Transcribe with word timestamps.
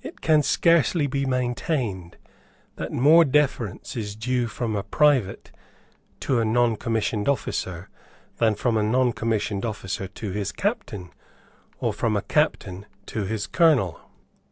It 0.00 0.20
can 0.20 0.44
scarcely 0.44 1.08
be 1.08 1.26
maintained 1.26 2.16
that 2.76 2.92
more 2.92 3.24
deference 3.24 3.96
is 3.96 4.14
due 4.14 4.46
from 4.46 4.76
a 4.76 4.84
private 4.84 5.50
to 6.20 6.38
a 6.38 6.44
noncommissioned 6.44 7.28
officer 7.28 7.88
than 8.36 8.54
from 8.54 8.76
a 8.76 8.82
noncommissioned 8.84 9.64
officer 9.64 10.06
to 10.06 10.30
his 10.30 10.52
captain, 10.52 11.12
or 11.80 11.92
from 11.92 12.16
a 12.16 12.22
captain 12.22 12.86
to 13.06 13.24
his 13.24 13.48
colonel. 13.48 14.00